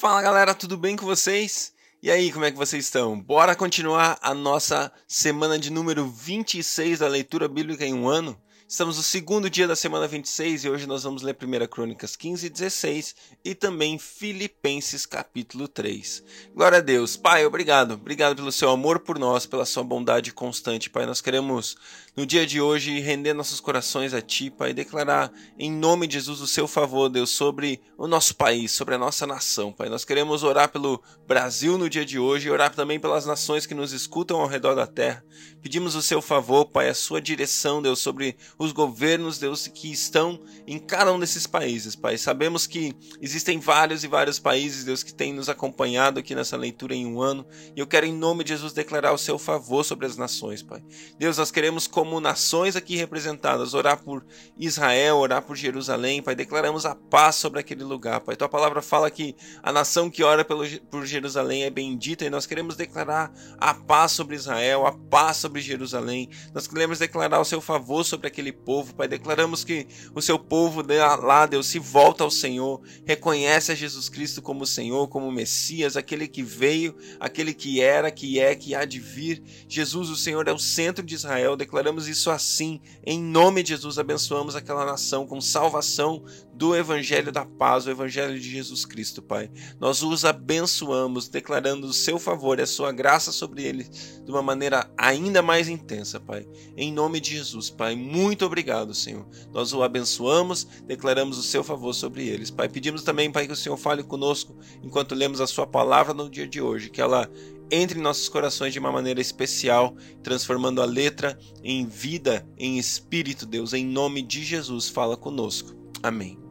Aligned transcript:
Fala 0.00 0.22
galera, 0.22 0.54
tudo 0.54 0.78
bem 0.78 0.96
com 0.96 1.04
vocês? 1.04 1.74
E 2.02 2.10
aí, 2.10 2.32
como 2.32 2.46
é 2.46 2.50
que 2.50 2.56
vocês 2.56 2.86
estão? 2.86 3.20
Bora 3.20 3.54
continuar 3.54 4.18
a 4.22 4.32
nossa 4.32 4.90
semana 5.06 5.58
de 5.58 5.70
número 5.70 6.08
26 6.08 7.00
da 7.00 7.06
leitura 7.06 7.46
bíblica 7.46 7.84
em 7.84 7.92
um 7.92 8.08
ano? 8.08 8.34
Estamos 8.70 8.98
no 8.98 9.02
segundo 9.02 9.50
dia 9.50 9.66
da 9.66 9.74
semana 9.74 10.06
26 10.06 10.64
e 10.64 10.70
hoje 10.70 10.86
nós 10.86 11.02
vamos 11.02 11.22
ler 11.22 11.36
1 11.36 11.66
Crônicas 11.66 12.14
15 12.14 12.46
e 12.46 12.50
16 12.50 13.16
e 13.44 13.52
também 13.52 13.98
Filipenses 13.98 15.04
capítulo 15.04 15.66
3. 15.66 16.22
Glória 16.54 16.78
a 16.78 16.80
Deus. 16.80 17.16
Pai, 17.16 17.44
obrigado. 17.44 17.94
Obrigado 17.94 18.36
pelo 18.36 18.52
seu 18.52 18.70
amor 18.70 19.00
por 19.00 19.18
nós, 19.18 19.44
pela 19.44 19.66
sua 19.66 19.82
bondade 19.82 20.32
constante. 20.32 20.88
Pai, 20.88 21.04
nós 21.04 21.20
queremos 21.20 21.76
no 22.16 22.24
dia 22.24 22.46
de 22.46 22.60
hoje 22.60 23.00
render 23.00 23.34
nossos 23.34 23.58
corações 23.58 24.14
a 24.14 24.22
Ti, 24.22 24.50
Pai, 24.50 24.70
e 24.70 24.74
declarar 24.74 25.32
em 25.58 25.72
nome 25.72 26.06
de 26.06 26.14
Jesus 26.14 26.40
o 26.40 26.46
seu 26.46 26.68
favor, 26.68 27.08
Deus, 27.08 27.30
sobre 27.30 27.80
o 27.98 28.06
nosso 28.06 28.36
país, 28.36 28.70
sobre 28.70 28.94
a 28.94 28.98
nossa 28.98 29.26
nação, 29.26 29.72
Pai. 29.72 29.88
Nós 29.88 30.04
queremos 30.04 30.44
orar 30.44 30.68
pelo 30.68 31.02
Brasil 31.26 31.76
no 31.76 31.90
dia 31.90 32.04
de 32.04 32.20
hoje 32.20 32.46
e 32.46 32.50
orar 32.52 32.72
também 32.72 33.00
pelas 33.00 33.26
nações 33.26 33.66
que 33.66 33.74
nos 33.74 33.92
escutam 33.92 34.40
ao 34.40 34.46
redor 34.46 34.76
da 34.76 34.86
terra. 34.86 35.24
Pedimos 35.60 35.96
o 35.96 36.02
seu 36.02 36.22
favor, 36.22 36.66
Pai, 36.66 36.88
a 36.88 36.94
sua 36.94 37.20
direção, 37.20 37.82
Deus, 37.82 37.98
sobre 37.98 38.36
os 38.60 38.72
governos, 38.72 39.38
Deus, 39.38 39.66
que 39.66 39.90
estão 39.90 40.38
em 40.66 40.78
cada 40.78 41.10
um 41.14 41.18
desses 41.18 41.46
países, 41.46 41.96
Pai. 41.96 42.18
Sabemos 42.18 42.66
que 42.66 42.94
existem 43.18 43.58
vários 43.58 44.04
e 44.04 44.06
vários 44.06 44.38
países, 44.38 44.84
Deus, 44.84 45.02
que 45.02 45.14
têm 45.14 45.32
nos 45.32 45.48
acompanhado 45.48 46.20
aqui 46.20 46.34
nessa 46.34 46.58
leitura 46.58 46.94
em 46.94 47.06
um 47.06 47.22
ano, 47.22 47.46
e 47.74 47.80
eu 47.80 47.86
quero 47.86 48.04
em 48.04 48.12
nome 48.12 48.44
de 48.44 48.50
Jesus 48.50 48.74
declarar 48.74 49.14
o 49.14 49.18
seu 49.18 49.38
favor 49.38 49.82
sobre 49.82 50.04
as 50.04 50.18
nações, 50.18 50.62
Pai. 50.62 50.84
Deus, 51.18 51.38
nós 51.38 51.50
queremos 51.50 51.86
como 51.86 52.20
nações 52.20 52.76
aqui 52.76 52.96
representadas, 52.96 53.72
orar 53.72 54.02
por 54.02 54.26
Israel, 54.58 55.16
orar 55.16 55.40
por 55.40 55.56
Jerusalém, 55.56 56.22
Pai, 56.22 56.34
declaramos 56.34 56.84
a 56.84 56.94
paz 56.94 57.36
sobre 57.36 57.60
aquele 57.60 57.82
lugar, 57.82 58.20
Pai. 58.20 58.36
Tua 58.36 58.48
palavra 58.48 58.82
fala 58.82 59.10
que 59.10 59.34
a 59.62 59.72
nação 59.72 60.10
que 60.10 60.22
ora 60.22 60.44
pelo, 60.44 60.68
por 60.90 61.06
Jerusalém 61.06 61.64
é 61.64 61.70
bendita 61.70 62.26
e 62.26 62.30
nós 62.30 62.44
queremos 62.44 62.76
declarar 62.76 63.32
a 63.56 63.72
paz 63.72 64.12
sobre 64.12 64.36
Israel, 64.36 64.86
a 64.86 64.92
paz 64.92 65.38
sobre 65.38 65.62
Jerusalém. 65.62 66.28
Nós 66.52 66.66
queremos 66.66 66.98
declarar 66.98 67.40
o 67.40 67.44
seu 67.46 67.62
favor 67.62 68.04
sobre 68.04 68.26
aquele 68.26 68.49
povo, 68.52 68.94
Pai. 68.94 69.08
Declaramos 69.08 69.64
que 69.64 69.86
o 70.14 70.22
seu 70.22 70.38
povo 70.38 70.82
lá, 71.22 71.46
Deus, 71.46 71.66
se 71.66 71.78
volta 71.78 72.24
ao 72.24 72.30
Senhor, 72.30 72.80
reconhece 73.04 73.72
a 73.72 73.74
Jesus 73.74 74.08
Cristo 74.08 74.40
como 74.40 74.66
Senhor, 74.66 75.08
como 75.08 75.30
Messias, 75.30 75.96
aquele 75.96 76.26
que 76.26 76.42
veio, 76.42 76.96
aquele 77.18 77.52
que 77.52 77.80
era, 77.80 78.10
que 78.10 78.40
é, 78.40 78.54
que 78.54 78.74
há 78.74 78.84
de 78.84 78.98
vir. 78.98 79.42
Jesus, 79.68 80.08
o 80.08 80.16
Senhor, 80.16 80.48
é 80.48 80.52
o 80.52 80.58
centro 80.58 81.04
de 81.04 81.14
Israel. 81.14 81.56
Declaramos 81.56 82.00
declaramos 82.00 82.08
isso 82.08 82.30
assim, 82.30 82.80
em 83.04 83.20
nome 83.20 83.62
de 83.62 83.70
Jesus, 83.70 83.98
abençoamos 83.98 84.54
aquela 84.54 84.84
nação 84.84 85.26
com 85.26 85.40
salvação 85.40 86.24
do 86.54 86.76
Evangelho 86.76 87.32
da 87.32 87.44
Paz, 87.44 87.86
o 87.86 87.90
Evangelho 87.90 88.38
de 88.38 88.50
Jesus 88.50 88.84
Cristo, 88.84 89.22
Pai. 89.22 89.50
Nós 89.80 90.02
os 90.02 90.24
abençoamos, 90.24 91.28
declarando 91.28 91.86
o 91.86 91.92
seu 91.92 92.18
favor 92.18 92.58
e 92.58 92.62
a 92.62 92.66
sua 92.66 92.92
graça 92.92 93.32
sobre 93.32 93.64
eles 93.64 94.20
de 94.24 94.30
uma 94.30 94.42
maneira 94.42 94.90
ainda 94.96 95.40
mais 95.40 95.68
intensa, 95.68 96.20
Pai. 96.20 96.46
Em 96.76 96.92
nome 96.92 97.18
de 97.18 97.30
Jesus, 97.30 97.70
Pai, 97.70 97.96
muito 97.96 98.39
obrigado, 98.44 98.94
Senhor. 98.94 99.26
Nós 99.52 99.72
o 99.72 99.82
abençoamos, 99.82 100.64
declaramos 100.86 101.38
o 101.38 101.42
seu 101.42 101.62
favor 101.64 101.92
sobre 101.92 102.26
eles, 102.28 102.50
Pai. 102.50 102.68
Pedimos 102.68 103.02
também, 103.02 103.30
Pai, 103.30 103.46
que 103.46 103.52
o 103.52 103.56
Senhor 103.56 103.76
fale 103.76 104.02
conosco 104.02 104.56
enquanto 104.82 105.14
lemos 105.14 105.40
a 105.40 105.46
sua 105.46 105.66
palavra 105.66 106.14
no 106.14 106.28
dia 106.28 106.46
de 106.46 106.60
hoje, 106.60 106.90
que 106.90 107.00
ela 107.00 107.30
entre 107.70 107.98
em 107.98 108.02
nossos 108.02 108.28
corações 108.28 108.72
de 108.72 108.78
uma 108.78 108.90
maneira 108.90 109.20
especial, 109.20 109.94
transformando 110.22 110.82
a 110.82 110.84
letra 110.84 111.38
em 111.62 111.86
vida, 111.86 112.46
em 112.58 112.78
espírito, 112.78 113.46
Deus, 113.46 113.72
em 113.72 113.86
nome 113.86 114.22
de 114.22 114.42
Jesus, 114.42 114.88
fala 114.88 115.16
conosco. 115.16 115.72
Amém. 116.02 116.49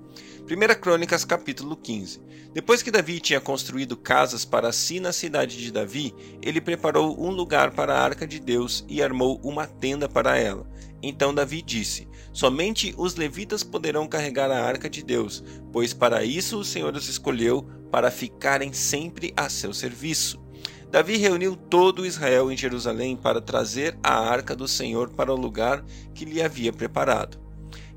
1 0.49 0.81
Crônicas 0.81 1.23
capítulo 1.23 1.77
15. 1.77 2.19
Depois 2.51 2.81
que 2.81 2.89
Davi 2.89 3.19
tinha 3.19 3.39
construído 3.39 3.95
casas 3.95 4.43
para 4.43 4.71
si 4.71 4.99
na 4.99 5.13
cidade 5.13 5.55
de 5.55 5.71
Davi, 5.71 6.11
ele 6.41 6.59
preparou 6.59 7.23
um 7.23 7.29
lugar 7.29 7.69
para 7.69 7.93
a 7.93 8.01
arca 8.01 8.25
de 8.25 8.39
Deus 8.39 8.83
e 8.89 8.99
armou 8.99 9.39
uma 9.43 9.67
tenda 9.67 10.09
para 10.09 10.39
ela. 10.39 10.67
Então 11.03 11.35
Davi 11.35 11.61
disse: 11.61 12.07
Somente 12.33 12.95
os 12.97 13.13
levitas 13.13 13.63
poderão 13.63 14.07
carregar 14.07 14.49
a 14.49 14.65
arca 14.65 14.89
de 14.89 15.03
Deus, 15.03 15.43
pois 15.71 15.93
para 15.93 16.23
isso 16.23 16.57
o 16.57 16.65
Senhor 16.65 16.95
os 16.95 17.07
escolheu 17.07 17.69
para 17.91 18.09
ficarem 18.09 18.73
sempre 18.73 19.31
a 19.37 19.49
seu 19.49 19.71
serviço. 19.71 20.43
Davi 20.89 21.17
reuniu 21.17 21.55
todo 21.55 22.07
Israel 22.07 22.51
em 22.51 22.57
Jerusalém 22.57 23.15
para 23.15 23.39
trazer 23.39 23.95
a 24.01 24.17
arca 24.17 24.55
do 24.55 24.67
Senhor 24.67 25.11
para 25.11 25.31
o 25.31 25.39
lugar 25.39 25.85
que 26.15 26.25
lhe 26.25 26.41
havia 26.41 26.73
preparado. 26.73 27.48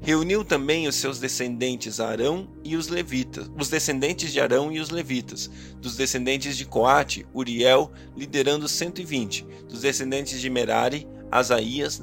Reuniu 0.05 0.45
também 0.45 0.89
os 0.89 0.97
seus 0.97 1.21
descendentes 1.21 2.01
Arão 2.01 2.49
e 2.65 2.75
os 2.75 2.89
levitas, 2.89 3.49
os 3.57 3.69
descendentes 3.69 4.33
de 4.33 4.41
Arão 4.41 4.73
e 4.73 4.81
os 4.81 4.91
levitas, 4.91 5.49
dos 5.81 5.95
descendentes 5.95 6.57
de 6.57 6.65
Coate, 6.65 7.25
Uriel, 7.33 7.93
liderando 8.17 8.67
120, 8.67 9.47
dos 9.69 9.83
descendentes 9.83 10.41
de 10.41 10.51
Merari, 10.51 11.07
Asaías, 11.31 12.03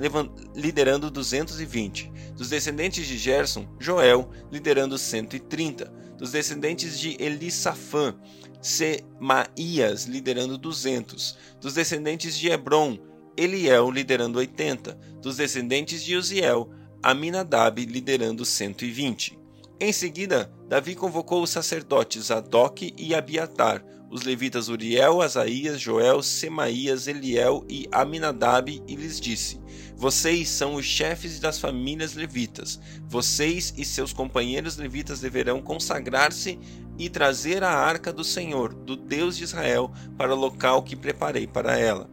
liderando 0.56 1.12
220, 1.12 2.10
dos 2.38 2.48
descendentes 2.48 3.06
de 3.06 3.18
Gerson, 3.18 3.68
Joel, 3.78 4.30
liderando 4.50 4.98
130, 4.98 5.92
dos 6.18 6.32
descendentes 6.32 6.98
de 6.98 7.18
Elisafã, 7.22 8.16
Semaías 8.62 10.06
liderando 10.06 10.58
200, 10.58 11.38
dos 11.60 11.74
descendentes 11.74 12.38
de 12.38 12.48
Hebron, 12.48 12.98
Eliel 13.36 13.92
liderando 13.92 14.40
80, 14.40 14.98
dos 15.22 15.36
descendentes 15.36 16.02
de 16.02 16.16
Uziel, 16.16 16.79
Aminadab 17.02 17.86
liderando 17.86 18.44
120. 18.44 19.40
Em 19.80 19.94
seguida, 19.94 20.52
Davi 20.68 20.96
convocou 20.96 21.42
os 21.42 21.50
sacerdotes 21.50 22.30
Adoc 22.30 22.82
e 22.98 23.16
Abiatar, 23.16 23.82
os 24.12 24.24
levitas 24.24 24.68
Uriel, 24.68 25.22
Asaías, 25.22 25.80
Joel, 25.80 26.22
Semaías, 26.22 27.08
Eliel 27.08 27.64
e 27.70 27.88
Aminadab 27.92 28.84
e 28.86 28.96
lhes 28.96 29.22
disse: 29.22 29.62
Vocês 29.96 30.50
são 30.50 30.76
os 30.76 30.86
chefes 30.86 31.40
das 31.40 31.60
famílias 31.60 32.16
levitas. 32.16 32.80
Vocês 33.08 33.74
e 33.78 33.86
seus 33.86 34.12
companheiros 34.12 34.76
levitas 34.76 35.22
deverão 35.22 35.62
consagrar-se 35.62 36.60
e 36.98 37.10
trazer 37.10 37.64
a 37.64 37.72
arca 37.72 38.12
do 38.12 38.26
Senhor, 38.26 38.74
do 38.74 38.98
Deus 38.98 39.38
de 39.38 39.46
Israel, 39.46 39.90
para 40.18 40.36
o 40.36 40.38
local 40.38 40.84
que 40.84 40.98
preparei 40.98 41.48
para 41.48 41.80
ela. 41.80 42.10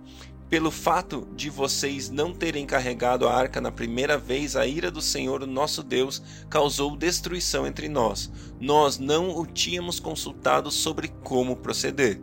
Pelo 0.49 0.71
fato 0.71 1.27
de 1.35 1.51
vocês 1.51 2.09
não 2.09 2.33
terem 2.33 2.65
carregado 2.65 3.27
a 3.27 3.35
arca 3.35 3.61
na 3.61 3.73
primeira 3.73 4.17
vez, 4.17 4.55
a 4.55 4.65
ira 4.65 4.93
do 4.93 5.03
Senhor, 5.03 5.45
nosso 5.45 5.83
Deus, 5.83 6.23
causou 6.49 6.97
destruição 6.97 7.67
entre 7.67 7.89
nós. 7.89 8.31
Nós 8.61 8.97
não 8.97 9.37
o 9.37 9.45
tínhamos 9.45 9.99
consultado 9.99 10.71
sobre 10.71 11.09
como 11.25 11.57
proceder. 11.57 12.21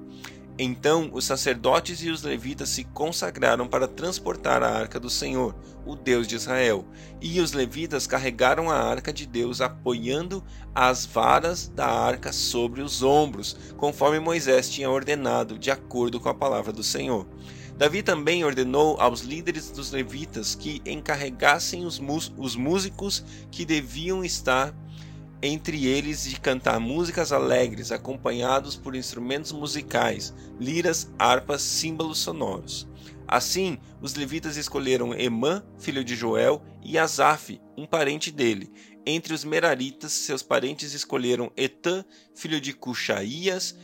Então 0.58 1.10
os 1.12 1.26
sacerdotes 1.26 2.02
e 2.02 2.10
os 2.10 2.24
levitas 2.24 2.70
se 2.70 2.86
consagraram 2.86 3.68
para 3.68 3.90
transportar 3.90 4.64
a 4.64 4.70
arca 4.70 5.02
do 5.02 5.10
Senhor, 5.10 5.54
o 5.86 5.94
Deus 5.94 6.26
de 6.26 6.36
Israel, 6.36 6.86
e 7.20 7.42
os 7.42 7.52
levitas 7.52 8.08
carregaram 8.08 8.70
a 8.70 8.76
arca 8.76 9.12
de 9.12 9.26
Deus 9.26 9.60
apoiando 9.60 10.42
as 10.74 11.06
varas 11.06 11.68
da 11.68 11.88
arca 11.88 12.32
sobre 12.32 12.82
os 12.82 13.04
ombros, 13.04 13.58
conforme 13.76 14.20
Moisés 14.20 14.70
tinha 14.70 14.90
ordenado, 14.90 15.60
de 15.60 15.72
acordo 15.72 16.22
com 16.22 16.30
a 16.30 16.34
palavra 16.34 16.72
do 16.72 16.84
Senhor. 16.84 17.28
Davi 17.78 18.04
também 18.04 18.44
ordenou 18.44 19.00
aos 19.00 19.22
líderes 19.22 19.72
dos 19.72 19.92
levitas 19.92 20.56
que 20.56 20.82
encarregassem 20.86 21.86
os, 21.86 22.00
os 22.38 22.56
músicos 22.56 23.24
que 23.52 23.66
deviam 23.66 24.24
estar 24.24 24.74
entre 25.42 25.86
eles 25.86 26.24
de 26.24 26.40
cantar 26.40 26.80
músicas 26.80 27.34
alegres, 27.34 27.92
acompanhados 27.92 28.78
por 28.78 28.96
instrumentos 28.96 29.52
musicais, 29.52 30.34
liras, 30.58 31.12
harpas, 31.20 31.62
símbolos 31.62 32.20
sonoros. 32.20 32.88
Assim, 33.28 33.78
os 34.02 34.14
levitas 34.16 34.56
escolheram 34.56 35.14
Emã, 35.14 35.62
filho 35.78 36.04
de 36.04 36.16
Joel, 36.16 36.62
e 36.82 36.98
Asaf, 36.98 37.60
um 37.78 37.86
parente 37.86 38.32
dele. 38.32 38.72
Entre 39.06 39.34
os 39.34 39.44
meraritas, 39.44 40.14
seus 40.14 40.42
parentes 40.42 40.94
escolheram 40.94 41.52
Etã, 41.58 42.06
filho 42.34 42.62
de 42.62 42.72
Cuxaías, 42.72 43.76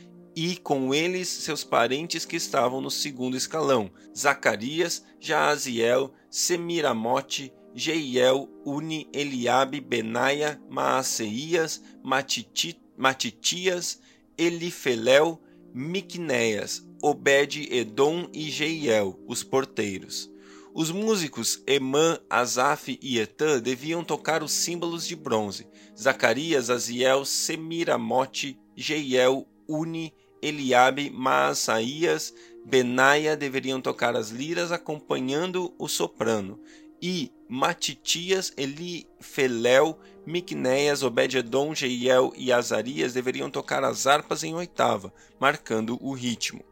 e 0.41 0.55
com 0.55 0.93
eles 0.93 1.27
seus 1.27 1.65
parentes 1.65 2.23
que 2.23 2.37
estavam 2.37 2.79
no 2.79 2.89
segundo 2.89 3.35
escalão: 3.35 3.91
Zacarias, 4.17 5.03
Jaaziel, 5.19 6.13
Semiramote, 6.31 7.51
Jeiel, 7.75 8.49
Uni, 8.65 9.09
Eliabe, 9.11 9.81
Benaia, 9.81 10.61
Maaseias, 10.69 11.83
Matitias, 12.01 13.99
Elifelel, 14.37 15.41
Miqunéias, 15.73 16.87
Obed, 17.03 17.67
Edom 17.69 18.29
e 18.33 18.49
Jeiel, 18.49 19.19
os 19.27 19.43
porteiros. 19.43 20.31
Os 20.73 20.89
músicos 20.89 21.61
Emã, 21.67 22.17
Asaf 22.29 22.97
e 23.01 23.19
Etã 23.19 23.59
deviam 23.59 24.05
tocar 24.05 24.41
os 24.41 24.53
símbolos 24.53 25.05
de 25.05 25.17
bronze. 25.17 25.67
Zacarias, 25.99 26.69
Aziel, 26.69 27.25
Semiramote, 27.25 28.57
Jeiel, 28.73 29.45
Uni, 29.67 30.13
Eliabe, 30.41 31.09
Maasaías, 31.09 32.33
Benaia 32.65 33.35
deveriam 33.35 33.81
tocar 33.81 34.15
as 34.15 34.29
liras 34.29 34.71
acompanhando 34.71 35.73
o 35.77 35.87
soprano. 35.87 36.59
e 37.01 37.31
Matitias, 37.47 38.53
Elifeléu, 38.55 39.97
Miqunéias, 40.25 41.01
Obed-edom, 41.01 41.73
Jeiel 41.73 42.31
e 42.35 42.51
Azarias 42.51 43.13
deveriam 43.13 43.49
tocar 43.49 43.83
as 43.83 44.05
harpas 44.05 44.43
em 44.43 44.53
oitava, 44.53 45.11
marcando 45.39 45.97
o 45.99 46.13
ritmo. 46.13 46.63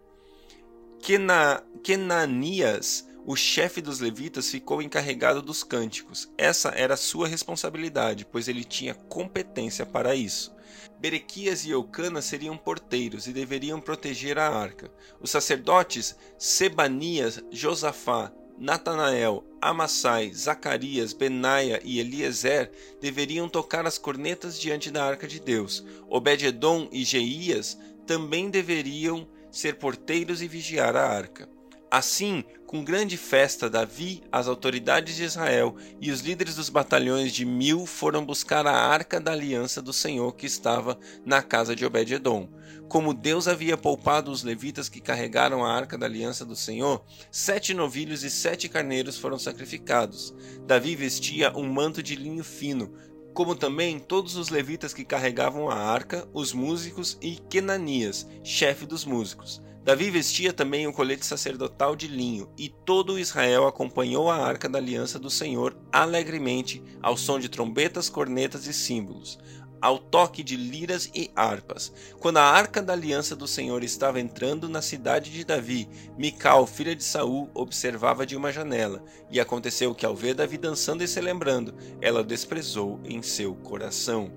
Kena, 0.99 1.63
Kenanias, 1.81 3.07
o 3.25 3.35
chefe 3.35 3.81
dos 3.81 3.99
levitas, 3.99 4.51
ficou 4.51 4.81
encarregado 4.81 5.41
dos 5.41 5.63
cânticos. 5.63 6.31
Essa 6.37 6.69
era 6.69 6.95
sua 6.95 7.27
responsabilidade, 7.27 8.25
pois 8.25 8.47
ele 8.47 8.63
tinha 8.63 8.93
competência 8.93 9.85
para 9.85 10.13
isso. 10.13 10.55
Berequias 10.99 11.65
e 11.65 11.71
Eucana 11.71 12.21
seriam 12.21 12.57
porteiros 12.57 13.27
e 13.27 13.33
deveriam 13.33 13.79
proteger 13.79 14.37
a 14.37 14.49
arca. 14.49 14.91
Os 15.19 15.29
sacerdotes 15.29 16.15
Sebanias, 16.37 17.43
Josafá, 17.51 18.31
Natanael, 18.57 19.43
Amassai, 19.61 20.33
Zacarias, 20.33 21.13
Benaia 21.13 21.79
e 21.83 21.99
Eliezer 21.99 22.71
deveriam 22.99 23.47
tocar 23.47 23.85
as 23.85 23.97
cornetas 23.97 24.59
diante 24.59 24.89
da 24.89 25.05
arca 25.05 25.27
de 25.27 25.39
Deus. 25.39 25.85
Obed-edom 26.09 26.89
e 26.91 27.03
Jeias 27.03 27.77
também 28.05 28.49
deveriam 28.49 29.27
ser 29.51 29.75
porteiros 29.75 30.41
e 30.41 30.47
vigiar 30.47 30.95
a 30.95 31.07
arca. 31.07 31.47
Assim, 31.89 32.43
com 32.67 32.83
grande 32.83 33.15
festa, 33.15 33.69
Davi, 33.69 34.21
as 34.29 34.45
autoridades 34.45 35.15
de 35.15 35.23
Israel 35.23 35.73
e 36.01 36.11
os 36.11 36.19
líderes 36.19 36.55
dos 36.55 36.69
batalhões 36.69 37.31
de 37.31 37.45
mil 37.45 37.85
foram 37.85 38.25
buscar 38.25 38.67
a 38.67 38.73
arca 38.73 39.21
da 39.21 39.31
aliança 39.31 39.81
do 39.81 39.93
Senhor 39.93 40.35
que 40.35 40.45
estava 40.45 40.99
na 41.25 41.41
casa 41.41 41.73
de 41.73 41.85
Obed-edom. 41.85 42.49
Como 42.89 43.13
Deus 43.13 43.47
havia 43.47 43.77
poupado 43.77 44.29
os 44.29 44.43
levitas 44.43 44.89
que 44.89 44.99
carregaram 44.99 45.63
a 45.63 45.73
arca 45.73 45.97
da 45.97 46.05
aliança 46.05 46.43
do 46.43 46.57
Senhor, 46.57 47.05
sete 47.31 47.73
novilhos 47.73 48.23
e 48.25 48.29
sete 48.29 48.67
carneiros 48.67 49.17
foram 49.17 49.39
sacrificados. 49.39 50.35
Davi 50.65 50.93
vestia 50.93 51.57
um 51.57 51.71
manto 51.71 52.03
de 52.03 52.17
linho 52.17 52.43
fino, 52.43 52.93
como 53.33 53.55
também 53.55 53.97
todos 53.97 54.35
os 54.35 54.49
levitas 54.49 54.93
que 54.93 55.05
carregavam 55.05 55.69
a 55.69 55.75
arca, 55.75 56.27
os 56.33 56.51
músicos 56.51 57.17
e 57.21 57.35
Kenanias, 57.49 58.27
chefe 58.43 58.85
dos 58.85 59.05
músicos. 59.05 59.61
Davi 59.87 60.11
vestia 60.11 60.51
também 60.51 60.85
o 60.85 60.91
colete 60.91 61.25
sacerdotal 61.25 61.95
de 61.95 62.09
linho, 62.09 62.49
e 62.57 62.67
todo 62.67 63.17
Israel 63.17 63.65
acompanhou 63.65 64.29
a 64.29 64.35
arca 64.35 64.67
da 64.67 64.79
aliança 64.79 65.17
do 65.17 65.29
Senhor 65.29 65.77
alegremente, 65.93 66.83
ao 67.01 67.15
som 67.15 67.39
de 67.39 67.47
trombetas, 67.47 68.09
cornetas 68.09 68.67
e 68.67 68.73
símbolos, 68.73 69.39
ao 69.81 69.97
toque 69.97 70.43
de 70.43 70.57
liras 70.57 71.09
e 71.15 71.31
harpas. 71.33 71.93
Quando 72.19 72.35
a 72.35 72.43
arca 72.43 72.81
da 72.81 72.91
aliança 72.91 73.33
do 73.33 73.47
Senhor 73.47 73.81
estava 73.81 74.19
entrando 74.19 74.67
na 74.67 74.81
cidade 74.81 75.31
de 75.31 75.45
Davi, 75.45 75.87
Mical, 76.17 76.67
filha 76.67 76.93
de 76.93 77.05
Saul, 77.05 77.49
observava 77.53 78.25
de 78.25 78.35
uma 78.35 78.51
janela, 78.51 79.01
e 79.31 79.39
aconteceu 79.39 79.95
que 79.95 80.05
ao 80.05 80.13
ver 80.13 80.33
Davi 80.33 80.57
dançando 80.57 81.01
e 81.01 81.07
se 81.07 81.21
lembrando, 81.21 81.73
ela 82.01 82.25
desprezou 82.25 82.99
em 83.05 83.21
seu 83.21 83.55
coração. 83.55 84.33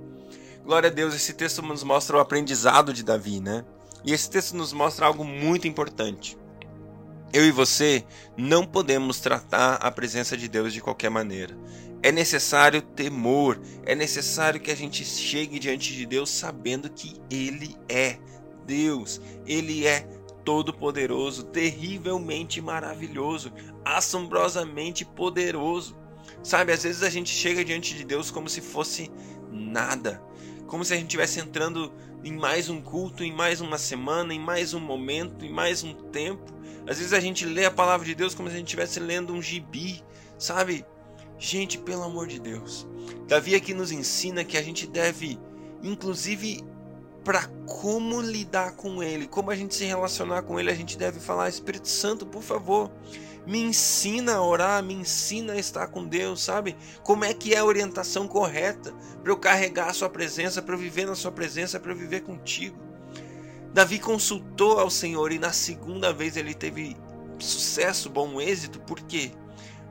Glória 0.64 0.88
a 0.90 0.92
Deus, 0.92 1.12
esse 1.12 1.32
texto 1.32 1.60
nos 1.60 1.82
mostra 1.82 2.16
o 2.16 2.20
aprendizado 2.20 2.92
de 2.92 3.02
Davi, 3.02 3.40
né? 3.40 3.64
E 4.04 4.12
esse 4.12 4.30
texto 4.30 4.56
nos 4.56 4.72
mostra 4.72 5.06
algo 5.06 5.24
muito 5.24 5.68
importante. 5.68 6.36
Eu 7.32 7.46
e 7.46 7.52
você 7.52 8.04
não 8.36 8.66
podemos 8.66 9.20
tratar 9.20 9.74
a 9.74 9.90
presença 9.90 10.36
de 10.36 10.48
Deus 10.48 10.72
de 10.72 10.80
qualquer 10.80 11.10
maneira. 11.10 11.56
É 12.02 12.10
necessário 12.10 12.82
temor, 12.82 13.60
é 13.84 13.94
necessário 13.94 14.58
que 14.58 14.70
a 14.70 14.74
gente 14.74 15.04
chegue 15.04 15.58
diante 15.58 15.94
de 15.94 16.06
Deus 16.06 16.30
sabendo 16.30 16.90
que 16.90 17.20
Ele 17.30 17.76
é 17.88 18.18
Deus, 18.66 19.20
Ele 19.46 19.86
é 19.86 20.00
todo-poderoso, 20.44 21.44
terrivelmente 21.44 22.60
maravilhoso, 22.60 23.52
assombrosamente 23.84 25.04
poderoso. 25.04 25.96
Sabe, 26.42 26.72
às 26.72 26.82
vezes 26.82 27.02
a 27.02 27.10
gente 27.10 27.30
chega 27.30 27.64
diante 27.64 27.94
de 27.94 28.04
Deus 28.04 28.30
como 28.30 28.48
se 28.48 28.60
fosse 28.60 29.10
nada, 29.52 30.22
como 30.70 30.84
se 30.84 30.94
a 30.94 30.96
gente 30.96 31.06
estivesse 31.06 31.40
entrando 31.40 31.92
em 32.22 32.32
mais 32.32 32.68
um 32.68 32.80
culto, 32.80 33.24
em 33.24 33.32
mais 33.34 33.60
uma 33.60 33.76
semana, 33.76 34.32
em 34.32 34.38
mais 34.38 34.72
um 34.72 34.78
momento, 34.78 35.44
em 35.44 35.50
mais 35.50 35.82
um 35.82 35.92
tempo. 35.92 36.54
Às 36.86 36.98
vezes 36.98 37.12
a 37.12 37.18
gente 37.18 37.44
lê 37.44 37.64
a 37.64 37.72
palavra 37.72 38.06
de 38.06 38.14
Deus 38.14 38.36
como 38.36 38.48
se 38.48 38.54
a 38.54 38.58
gente 38.58 38.68
estivesse 38.68 39.00
lendo 39.00 39.34
um 39.34 39.42
gibi, 39.42 40.00
sabe? 40.38 40.86
Gente, 41.36 41.76
pelo 41.76 42.04
amor 42.04 42.28
de 42.28 42.38
Deus. 42.38 42.86
Davi 43.26 43.56
aqui 43.56 43.74
nos 43.74 43.90
ensina 43.90 44.44
que 44.44 44.56
a 44.56 44.62
gente 44.62 44.86
deve, 44.86 45.40
inclusive, 45.82 46.62
para 47.24 47.48
como 47.66 48.20
lidar 48.20 48.76
com 48.76 49.02
ele, 49.02 49.26
como 49.26 49.50
a 49.50 49.56
gente 49.56 49.74
se 49.74 49.84
relacionar 49.84 50.42
com 50.42 50.60
ele, 50.60 50.70
a 50.70 50.74
gente 50.74 50.96
deve 50.96 51.18
falar: 51.18 51.48
Espírito 51.48 51.88
Santo, 51.88 52.24
por 52.24 52.42
favor, 52.42 52.92
me 53.46 53.60
ensina 53.60 54.34
a 54.34 54.42
orar, 54.42 54.82
me 54.82 54.94
ensina 54.94 55.54
a 55.54 55.58
estar 55.58 55.88
com 55.88 56.06
Deus, 56.06 56.42
sabe? 56.42 56.76
Como 57.02 57.24
é 57.24 57.32
que 57.32 57.54
é 57.54 57.58
a 57.58 57.64
orientação 57.64 58.28
correta 58.28 58.92
para 59.22 59.32
eu 59.32 59.36
carregar 59.36 59.88
a 59.88 59.94
sua 59.94 60.08
presença, 60.08 60.62
para 60.62 60.74
eu 60.74 60.78
viver 60.78 61.06
na 61.06 61.14
sua 61.14 61.32
presença, 61.32 61.80
para 61.80 61.92
eu 61.92 61.96
viver 61.96 62.20
contigo. 62.20 62.78
Davi 63.72 63.98
consultou 63.98 64.78
ao 64.78 64.90
Senhor 64.90 65.30
e 65.32 65.38
na 65.38 65.52
segunda 65.52 66.12
vez 66.12 66.36
ele 66.36 66.54
teve 66.54 66.96
sucesso, 67.38 68.10
bom 68.10 68.40
êxito, 68.40 68.80
por 68.80 69.00
quê? 69.00 69.30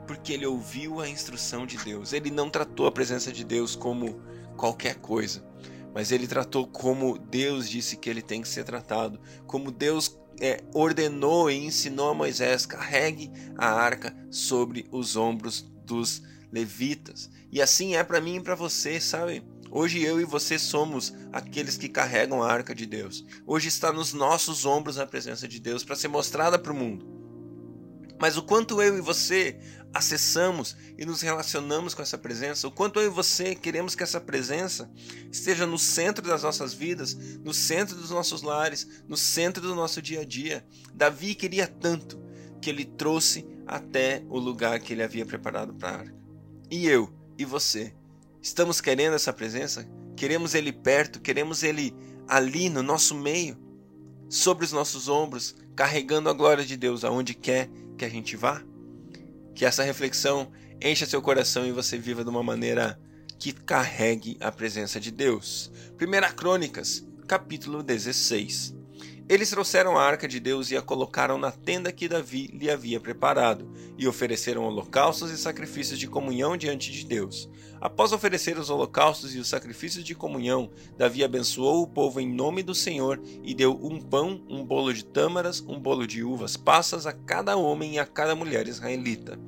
Porque 0.06 0.32
ele 0.32 0.46
ouviu 0.46 1.00
a 1.00 1.08
instrução 1.08 1.66
de 1.66 1.76
Deus. 1.78 2.12
Ele 2.12 2.30
não 2.30 2.50
tratou 2.50 2.86
a 2.86 2.92
presença 2.92 3.32
de 3.32 3.44
Deus 3.44 3.74
como 3.74 4.20
qualquer 4.56 4.96
coisa, 4.96 5.42
mas 5.94 6.12
ele 6.12 6.26
tratou 6.26 6.66
como 6.66 7.18
Deus 7.18 7.68
disse 7.68 7.96
que 7.96 8.10
ele 8.10 8.22
tem 8.22 8.42
que 8.42 8.48
ser 8.48 8.64
tratado, 8.64 9.18
como 9.46 9.70
Deus 9.70 10.19
é, 10.40 10.62
ordenou 10.74 11.50
e 11.50 11.66
ensinou 11.66 12.10
a 12.10 12.14
Moisés: 12.14 12.66
carregue 12.66 13.30
a 13.56 13.70
arca 13.70 14.14
sobre 14.30 14.86
os 14.90 15.16
ombros 15.16 15.62
dos 15.84 16.22
levitas. 16.50 17.30
E 17.52 17.60
assim 17.60 17.94
é 17.94 18.02
para 18.02 18.20
mim 18.20 18.36
e 18.36 18.40
para 18.40 18.54
você, 18.54 19.00
sabe? 19.00 19.42
Hoje 19.70 20.02
eu 20.02 20.20
e 20.20 20.24
você 20.24 20.58
somos 20.58 21.14
aqueles 21.32 21.76
que 21.76 21.88
carregam 21.88 22.42
a 22.42 22.50
arca 22.50 22.74
de 22.74 22.86
Deus. 22.86 23.24
Hoje 23.46 23.68
está 23.68 23.92
nos 23.92 24.12
nossos 24.12 24.64
ombros 24.64 24.98
a 24.98 25.06
presença 25.06 25.46
de 25.46 25.60
Deus 25.60 25.84
para 25.84 25.94
ser 25.94 26.08
mostrada 26.08 26.58
para 26.58 26.72
o 26.72 26.76
mundo. 26.76 27.19
Mas 28.20 28.36
o 28.36 28.42
quanto 28.42 28.82
eu 28.82 28.98
e 28.98 29.00
você 29.00 29.58
acessamos 29.92 30.76
e 30.98 31.04
nos 31.06 31.22
relacionamos 31.22 31.94
com 31.94 32.02
essa 32.02 32.18
presença, 32.18 32.68
o 32.68 32.70
quanto 32.70 33.00
eu 33.00 33.06
e 33.06 33.08
você 33.08 33.54
queremos 33.54 33.94
que 33.94 34.02
essa 34.02 34.20
presença 34.20 34.90
esteja 35.32 35.66
no 35.66 35.78
centro 35.78 36.24
das 36.24 36.42
nossas 36.42 36.74
vidas, 36.74 37.14
no 37.42 37.54
centro 37.54 37.96
dos 37.96 38.10
nossos 38.10 38.42
lares, 38.42 39.02
no 39.08 39.16
centro 39.16 39.62
do 39.62 39.74
nosso 39.74 40.02
dia 40.02 40.20
a 40.20 40.24
dia. 40.24 40.64
Davi 40.94 41.34
queria 41.34 41.66
tanto 41.66 42.20
que 42.60 42.68
ele 42.68 42.84
trouxe 42.84 43.46
até 43.66 44.22
o 44.28 44.38
lugar 44.38 44.78
que 44.80 44.92
ele 44.92 45.02
havia 45.02 45.24
preparado 45.24 45.74
para 45.74 45.88
a 45.88 45.98
arca. 46.00 46.14
E 46.70 46.86
eu 46.86 47.12
e 47.38 47.44
você, 47.46 47.94
estamos 48.42 48.82
querendo 48.82 49.14
essa 49.14 49.32
presença? 49.32 49.88
Queremos 50.14 50.54
ele 50.54 50.72
perto, 50.72 51.20
queremos 51.20 51.62
ele 51.62 51.94
ali 52.28 52.68
no 52.68 52.82
nosso 52.82 53.14
meio, 53.14 53.56
sobre 54.30 54.64
os 54.64 54.72
nossos 54.72 55.08
ombros, 55.08 55.56
carregando 55.74 56.30
a 56.30 56.32
glória 56.32 56.64
de 56.64 56.76
Deus 56.76 57.04
aonde 57.04 57.34
quer 57.34 57.68
que 57.98 58.04
a 58.04 58.08
gente 58.08 58.36
vá? 58.36 58.62
Que 59.54 59.66
essa 59.66 59.82
reflexão 59.82 60.50
encha 60.80 61.04
seu 61.04 61.20
coração 61.20 61.66
e 61.66 61.72
você 61.72 61.98
viva 61.98 62.22
de 62.22 62.30
uma 62.30 62.42
maneira 62.42 62.98
que 63.38 63.52
carregue 63.52 64.38
a 64.40 64.52
presença 64.52 65.00
de 65.00 65.10
Deus. 65.10 65.70
1 66.00 66.34
Crônicas, 66.36 67.04
capítulo 67.26 67.82
16. 67.82 68.79
Eles 69.30 69.48
trouxeram 69.48 69.96
a 69.96 70.02
arca 70.02 70.26
de 70.26 70.40
Deus 70.40 70.72
e 70.72 70.76
a 70.76 70.82
colocaram 70.82 71.38
na 71.38 71.52
tenda 71.52 71.92
que 71.92 72.08
Davi 72.08 72.48
lhe 72.48 72.68
havia 72.68 72.98
preparado, 72.98 73.70
e 73.96 74.08
ofereceram 74.08 74.64
holocaustos 74.64 75.30
e 75.30 75.38
sacrifícios 75.38 76.00
de 76.00 76.08
comunhão 76.08 76.56
diante 76.56 76.90
de 76.90 77.06
Deus. 77.06 77.48
Após 77.80 78.10
oferecer 78.10 78.58
os 78.58 78.70
holocaustos 78.70 79.32
e 79.32 79.38
os 79.38 79.46
sacrifícios 79.46 80.02
de 80.02 80.16
comunhão, 80.16 80.72
Davi 80.98 81.22
abençoou 81.22 81.80
o 81.80 81.86
povo 81.86 82.18
em 82.18 82.28
nome 82.28 82.60
do 82.64 82.74
Senhor 82.74 83.22
e 83.44 83.54
deu 83.54 83.78
um 83.80 84.00
pão, 84.00 84.44
um 84.48 84.64
bolo 84.64 84.92
de 84.92 85.04
tâmaras, 85.04 85.60
um 85.60 85.78
bolo 85.78 86.08
de 86.08 86.24
uvas 86.24 86.56
passas 86.56 87.06
a 87.06 87.12
cada 87.12 87.56
homem 87.56 87.94
e 87.94 87.98
a 88.00 88.06
cada 88.06 88.34
mulher 88.34 88.66
israelita. 88.66 89.38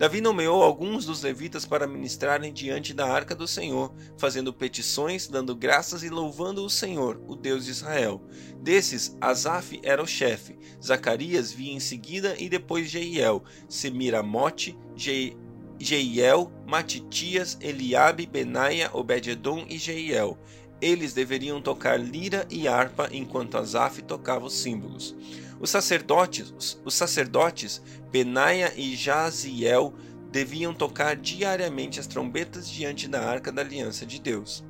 Davi 0.00 0.22
nomeou 0.22 0.62
alguns 0.62 1.04
dos 1.04 1.20
levitas 1.20 1.66
para 1.66 1.86
ministrarem 1.86 2.54
diante 2.54 2.94
da 2.94 3.06
arca 3.06 3.34
do 3.34 3.46
Senhor, 3.46 3.94
fazendo 4.16 4.50
petições, 4.50 5.28
dando 5.28 5.54
graças 5.54 6.02
e 6.02 6.08
louvando 6.08 6.64
o 6.64 6.70
Senhor, 6.70 7.22
o 7.28 7.36
Deus 7.36 7.66
de 7.66 7.72
Israel. 7.72 8.22
Desses, 8.62 9.14
Asaf 9.20 9.78
era 9.82 10.02
o 10.02 10.06
chefe, 10.06 10.58
Zacarias 10.82 11.52
vinha 11.52 11.76
em 11.76 11.80
seguida 11.80 12.34
e 12.38 12.48
depois 12.48 12.88
Jeiel, 12.88 13.44
Semiramote, 13.68 14.74
Je 14.96 15.36
Jeiel, 15.78 16.50
Matitias, 16.66 17.58
Eliabe, 17.60 18.24
Benaia, 18.24 18.88
Obededom 18.94 19.66
e 19.68 19.76
Jeiel. 19.76 20.38
Eles 20.80 21.12
deveriam 21.12 21.60
tocar 21.60 22.00
lira 22.00 22.46
e 22.48 22.66
harpa 22.66 23.10
enquanto 23.12 23.58
Asaf 23.58 24.00
tocava 24.00 24.46
os 24.46 24.54
símbolos. 24.54 25.14
Os 25.60 25.68
sacerdotes, 25.68 26.80
os 26.84 26.94
sacerdotes 26.94 27.82
Benaia 28.10 28.72
e 28.76 28.96
Jaziel 28.96 29.92
deviam 30.32 30.72
tocar 30.72 31.14
diariamente 31.14 32.00
as 32.00 32.06
trombetas 32.06 32.68
diante 32.68 33.06
da 33.06 33.20
arca 33.22 33.52
da 33.52 33.60
aliança 33.60 34.06
de 34.06 34.18
Deus. 34.18 34.64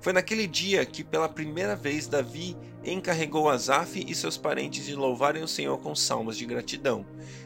Foi 0.00 0.14
naquele 0.14 0.46
dia 0.46 0.86
que 0.86 1.04
pela 1.04 1.28
primeira 1.28 1.76
vez 1.76 2.06
Davi 2.06 2.56
encarregou 2.82 3.50
Asaf 3.50 4.02
e 4.08 4.14
seus 4.14 4.38
parentes 4.38 4.86
de 4.86 4.94
louvarem 4.94 5.42
o 5.42 5.48
Senhor 5.48 5.76
com 5.78 5.94
salmos 5.94 6.38
de 6.38 6.46
gratidão. 6.46 7.04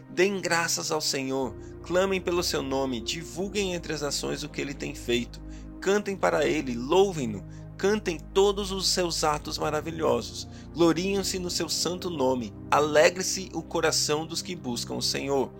Deem 0.08 0.40
graças 0.40 0.92
ao 0.92 1.00
Senhor, 1.00 1.52
clamem 1.82 2.20
pelo 2.20 2.44
seu 2.44 2.62
nome, 2.62 3.00
divulguem 3.00 3.74
entre 3.74 3.92
as 3.92 4.02
nações 4.02 4.44
o 4.44 4.48
que 4.48 4.60
ele 4.60 4.72
tem 4.72 4.94
feito, 4.94 5.42
cantem 5.80 6.16
para 6.16 6.46
ele, 6.46 6.74
louvem-no, 6.76 7.44
cantem 7.84 8.18
todos 8.32 8.72
os 8.72 8.88
seus 8.88 9.24
atos 9.24 9.58
maravilhosos, 9.58 10.48
gloriem-se 10.72 11.38
no 11.38 11.50
seu 11.50 11.68
santo 11.68 12.08
nome, 12.08 12.50
alegre-se 12.70 13.50
o 13.52 13.62
coração 13.62 14.26
dos 14.26 14.40
que 14.40 14.56
buscam 14.56 14.94
o 14.94 15.02
Senhor. 15.02 15.52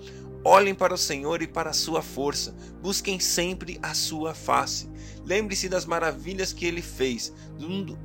Olhem 0.43 0.75
para 0.75 0.95
o 0.95 0.97
Senhor 0.97 1.43
e 1.43 1.47
para 1.47 1.69
a 1.69 1.75
sua 1.75 2.01
força, 2.01 2.57
busquem 2.81 3.21
sempre 3.21 3.79
a 3.83 3.93
sua 3.93 4.33
face. 4.33 4.89
Lembre-se 5.23 5.69
das 5.69 5.85
maravilhas 5.85 6.51
que 6.51 6.65
ele 6.65 6.81
fez, 6.81 7.31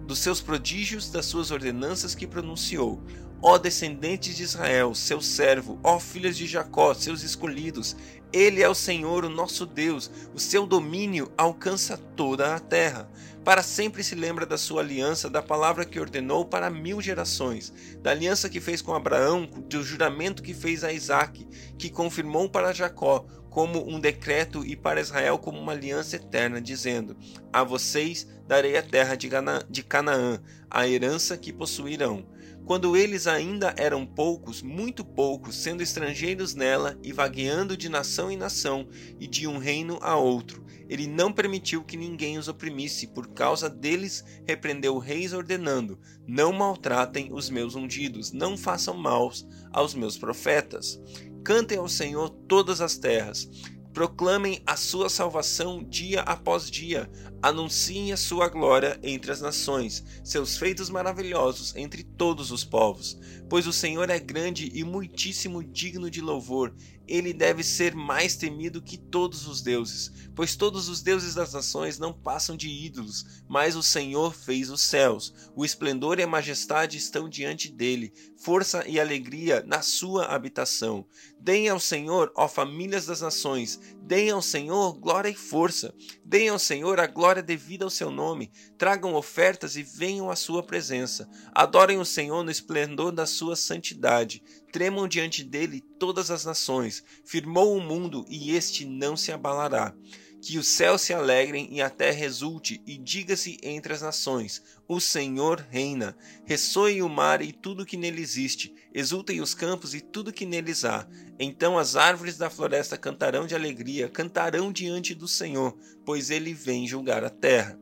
dos 0.06 0.20
seus 0.20 0.42
prodígios, 0.42 1.10
das 1.10 1.26
suas 1.26 1.50
ordenanças 1.50 2.14
que 2.14 2.28
pronunciou. 2.28 3.02
Ó 3.42 3.58
descendentes 3.58 4.36
de 4.36 4.44
Israel, 4.44 4.94
seu 4.94 5.22
servo, 5.22 5.80
ó 5.82 5.98
filhos 5.98 6.36
de 6.36 6.46
Jacó, 6.46 6.94
seus 6.94 7.24
escolhidos, 7.24 7.96
ele 8.34 8.62
é 8.62 8.68
o 8.68 8.76
Senhor, 8.76 9.24
o 9.24 9.30
nosso 9.30 9.66
Deus, 9.66 10.12
o 10.36 10.40
seu 10.40 10.68
domínio 10.68 11.32
alcança 11.38 11.98
toda 11.98 12.54
a 12.54 12.60
terra. 12.60 13.10
Para 13.46 13.64
sempre 13.64 14.04
se 14.04 14.14
lembra 14.14 14.46
da 14.46 14.58
sua 14.58 14.82
aliança, 14.82 15.30
da 15.30 15.42
palavra 15.42 15.86
que 15.86 16.02
ordenou 16.02 16.46
para 16.46 16.70
mil 16.70 17.02
gerações, 17.02 17.74
da 18.02 18.12
aliança 18.12 18.50
que 18.50 18.60
fez 18.60 18.82
com 18.82 18.94
Abraão, 18.94 19.46
do 19.46 19.82
juramento 19.82 20.44
que 20.44 20.54
fez 20.54 20.84
a 20.84 20.92
Isaque, 20.92 21.48
que 21.78 21.90
confirmou 21.90 22.50
para 22.50 22.74
Jacó 22.74 23.26
como 23.50 23.90
um 23.90 24.02
decreto 24.02 24.66
e 24.66 24.76
para 24.76 25.02
Israel 25.02 25.40
como 25.40 25.58
uma 25.58 25.72
aliança 25.72 26.18
eterna, 26.18 26.62
dizendo: 26.62 27.18
A 27.52 27.64
vocês 27.64 28.28
darei 28.46 28.78
a 28.78 28.84
terra 28.84 29.16
de 29.16 29.84
Canaã, 29.84 30.42
a 30.70 30.88
herança 30.88 31.38
que 31.38 31.54
possuirão 31.54 32.28
quando 32.70 32.96
eles 32.96 33.26
ainda 33.26 33.74
eram 33.80 34.06
poucos, 34.06 34.62
muito 34.62 35.04
poucos, 35.04 35.56
sendo 35.56 35.82
estrangeiros 35.82 36.54
nela 36.54 37.00
e 37.02 37.12
vagueando 37.12 37.76
de 37.76 37.90
nação 37.90 38.30
em 38.30 38.38
nação 38.38 38.88
e 39.20 39.26
de 39.26 39.48
um 39.48 39.58
reino 39.58 39.98
a 40.04 40.16
outro. 40.16 40.64
Ele 40.88 41.08
não 41.08 41.34
permitiu 41.34 41.84
que 41.84 41.98
ninguém 41.98 42.38
os 42.38 42.48
oprimisse, 42.48 43.08
por 43.08 43.30
causa 43.30 43.68
deles 43.68 44.24
repreendeu 44.46 45.00
reis 45.00 45.34
ordenando: 45.34 46.00
Não 46.28 46.54
maltratem 46.54 47.34
os 47.34 47.50
meus 47.50 47.74
ungidos, 47.74 48.32
não 48.32 48.56
façam 48.56 48.96
maus 48.96 49.48
aos 49.74 49.96
meus 49.96 50.16
profetas. 50.16 51.02
Cantem 51.44 51.80
ao 51.80 51.90
Senhor 51.90 52.30
todas 52.30 52.82
as 52.82 53.00
terras 53.00 53.50
Proclamem 53.94 54.62
a 54.68 54.76
sua 54.76 55.10
salvação 55.10 55.84
dia 55.84 56.22
após 56.22 56.70
dia. 56.70 57.10
Anunciem 57.42 58.12
a 58.12 58.18
sua 58.18 58.50
glória 58.50 59.00
entre 59.02 59.32
as 59.32 59.40
nações, 59.40 60.04
seus 60.26 60.58
feitos 60.58 60.90
maravilhosos 60.90 61.74
entre 61.74 62.04
todos 62.04 62.52
os 62.52 62.66
povos. 62.66 63.18
Pois 63.50 63.66
o 63.66 63.72
Senhor 63.72 64.10
é 64.10 64.20
grande 64.20 64.70
e 64.74 64.84
muitíssimo 64.84 65.64
digno 65.64 66.12
de 66.12 66.20
louvor. 66.20 66.76
Ele 67.08 67.34
deve 67.34 67.64
ser 67.64 67.96
mais 67.96 68.36
temido 68.36 68.84
que 68.84 68.96
todos 68.96 69.48
os 69.48 69.64
deuses, 69.64 70.12
pois 70.36 70.56
todos 70.56 70.88
os 70.88 71.02
deuses 71.02 71.34
das 71.34 71.54
nações 71.54 71.98
não 71.98 72.14
passam 72.14 72.56
de 72.56 72.70
ídolos, 72.70 73.44
mas 73.48 73.76
o 73.76 73.82
Senhor 73.82 74.32
fez 74.32 74.70
os 74.70 74.82
céus. 74.82 75.34
O 75.56 75.66
esplendor 75.66 76.20
e 76.20 76.24
a 76.24 76.28
majestade 76.28 76.98
estão 76.98 77.28
diante 77.28 77.72
dele, 77.72 78.14
força 78.38 78.88
e 78.88 79.00
alegria 79.00 79.64
na 79.66 79.82
sua 79.82 80.26
habitação. 80.26 81.04
Deem 81.40 81.68
ao 81.68 81.80
Senhor, 81.80 82.32
ó 82.36 82.48
famílias 82.48 83.08
das 83.08 83.22
nações, 83.22 83.80
deem 84.04 84.30
ao 84.30 84.42
Senhor 84.42 84.94
glória 84.94 85.30
e 85.30 85.36
força. 85.36 85.92
Deem 86.24 86.50
ao 86.50 86.60
Senhor 86.60 87.00
a 87.00 87.08
glória 87.08 87.29
devida 87.36 87.86
ao 87.86 87.90
seu 87.90 88.12
nome. 88.12 88.52
Tragam 88.78 89.14
ofertas 89.14 89.76
e 89.76 89.84
venham 89.84 90.30
à 90.30 90.36
sua 90.36 90.64
presença. 90.64 91.30
Adorem 91.54 91.98
o 91.98 92.06
Senhor 92.06 92.44
no 92.44 92.52
esplendor 92.52 93.12
da 93.12 93.26
sua 93.26 93.56
santidade. 93.56 94.42
Tremam 94.72 95.08
diante 95.08 95.44
dele 95.44 95.82
todas 96.00 96.32
as 96.32 96.44
nações. 96.44 97.04
Firmou 97.24 97.76
o 97.78 97.82
mundo 97.82 98.26
e 98.28 98.56
este 98.56 98.86
não 98.86 99.16
se 99.16 99.32
abalará. 99.32 99.94
Que 100.42 100.58
os 100.58 100.68
céus 100.68 101.02
se 101.02 101.14
alegrem 101.14 101.68
e 101.72 101.82
a 101.82 101.90
terra 101.90 102.24
exulte, 102.24 102.82
e 102.86 102.98
diga-se 102.98 103.58
entre 103.62 103.94
as 103.94 104.02
nações: 104.02 104.62
O 104.88 105.00
Senhor 105.00 105.66
reina. 105.70 106.16
Ressoe 106.46 107.02
o 107.02 107.10
mar 107.10 107.42
e 107.42 107.52
tudo 107.52 107.86
que 107.86 107.98
nele 107.98 108.22
existe, 108.22 108.74
exultem 108.94 109.42
os 109.42 109.54
campos 109.54 109.94
e 109.94 110.00
tudo 110.02 110.32
que 110.32 110.46
neles 110.46 110.86
há. 110.86 111.08
Então 111.38 111.78
as 111.78 111.96
árvores 111.96 112.38
da 112.38 112.50
floresta 112.50 112.98
cantarão 112.98 113.46
de 113.46 113.56
alegria, 113.56 114.08
cantarão 114.08 114.72
diante 114.72 115.14
do 115.14 115.28
Senhor, 115.28 115.78
pois 116.06 116.30
ele 116.30 116.54
vem 116.54 116.88
julgar 116.88 117.24
a 117.24 117.30
terra. 117.30 117.78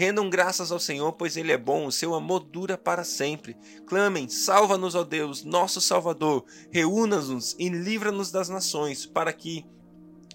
Rendam 0.00 0.30
graças 0.30 0.72
ao 0.72 0.80
Senhor, 0.80 1.12
pois 1.12 1.36
Ele 1.36 1.52
é 1.52 1.58
bom, 1.58 1.84
o 1.84 1.92
seu 1.92 2.14
amor 2.14 2.40
dura 2.40 2.78
para 2.78 3.04
sempre. 3.04 3.54
Clamem, 3.86 4.30
salva-nos, 4.30 4.94
ó 4.94 5.04
Deus, 5.04 5.44
nosso 5.44 5.78
Salvador, 5.78 6.46
reúna-nos 6.70 7.54
e 7.58 7.68
livra-nos 7.68 8.30
das 8.30 8.48
nações, 8.48 9.04
para 9.04 9.30
que 9.30 9.66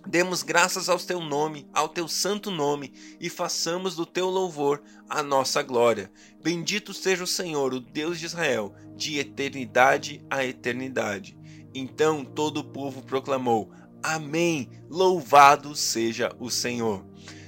Demos 0.08 0.44
graças 0.44 0.88
ao 0.88 1.00
teu 1.00 1.20
nome, 1.20 1.68
ao 1.74 1.90
teu 1.90 2.08
santo 2.08 2.52
nome, 2.52 2.94
e 3.20 3.30
façamos 3.30 3.96
do 3.96 4.06
teu 4.06 4.30
louvor 4.30 4.82
a 5.10 5.24
nossa 5.24 5.64
glória. 5.64 6.12
Bendito 6.44 6.94
seja 6.94 7.24
o 7.24 7.28
Senhor, 7.28 7.74
o 7.74 7.80
Deus 7.80 8.20
de 8.20 8.26
Israel, 8.26 8.76
de 8.96 9.18
eternidade 9.18 10.24
a 10.30 10.46
eternidade. 10.46 11.38
Então 11.74 12.24
todo 12.24 12.58
o 12.58 12.64
povo 12.64 13.02
proclamou: 13.02 13.72
Amém! 14.04 14.70
Louvado 14.90 15.76
seja 15.76 16.32
o 16.40 16.52
Senhor. 16.52 17.04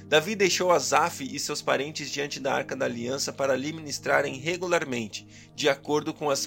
Davi 0.08 0.34
deixou 0.34 0.72
Asaf 0.72 1.22
e 1.22 1.38
seus 1.38 1.60
parentes 1.60 2.10
diante 2.10 2.40
da 2.40 2.54
arca 2.54 2.74
da 2.74 2.86
aliança 2.86 3.30
para 3.30 3.54
lhe 3.54 3.74
ministrarem 3.74 4.38
regularmente, 4.38 5.26
de 5.54 5.68
acordo 5.68 6.14
com 6.14 6.30
as 6.30 6.46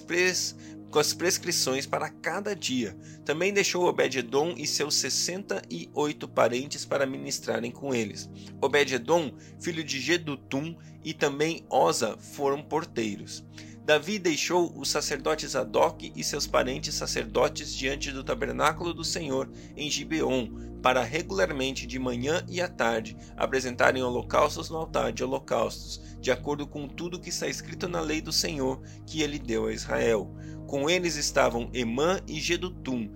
com 0.91 0.99
as 0.99 1.13
prescrições 1.13 1.85
para 1.85 2.09
cada 2.09 2.55
dia. 2.55 2.95
Também 3.23 3.53
deixou 3.53 3.85
Obed-edom 3.85 4.53
e 4.57 4.67
seus 4.67 4.95
sessenta 4.95 5.61
e 5.69 5.89
oito 5.93 6.27
parentes 6.27 6.85
para 6.85 7.05
ministrarem 7.05 7.71
com 7.71 7.95
eles. 7.95 8.29
Obed-edom, 8.61 9.33
filho 9.59 9.83
de 9.83 9.99
Gedutum, 9.99 10.75
e 11.03 11.13
também 11.13 11.65
Osa 11.67 12.15
foram 12.17 12.61
porteiros. 12.61 13.43
Davi 13.91 14.17
deixou 14.17 14.71
os 14.79 14.87
sacerdotes 14.87 15.51
Zadok 15.51 16.13
e 16.15 16.23
seus 16.23 16.47
parentes 16.47 16.95
sacerdotes 16.95 17.75
diante 17.75 18.09
do 18.09 18.23
tabernáculo 18.23 18.93
do 18.93 19.03
Senhor 19.03 19.51
em 19.75 19.91
Gibeon, 19.91 20.47
para 20.81 21.03
regularmente 21.03 21.85
de 21.85 21.99
manhã 21.99 22.41
e 22.47 22.61
à 22.61 22.69
tarde 22.69 23.17
apresentarem 23.35 24.01
holocaustos 24.01 24.69
no 24.69 24.77
altar 24.77 25.11
de 25.11 25.25
holocaustos, 25.25 26.01
de 26.21 26.31
acordo 26.31 26.65
com 26.65 26.87
tudo 26.87 27.19
que 27.19 27.27
está 27.27 27.49
escrito 27.49 27.89
na 27.89 27.99
lei 27.99 28.21
do 28.21 28.31
Senhor 28.31 28.81
que 29.05 29.21
ele 29.21 29.37
deu 29.37 29.65
a 29.65 29.73
Israel. 29.73 30.33
Com 30.67 30.89
eles 30.89 31.17
estavam 31.17 31.69
Emã 31.73 32.21
e 32.25 32.39
Gedutum, 32.39 33.11